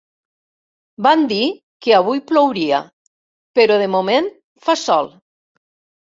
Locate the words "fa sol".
4.67-5.13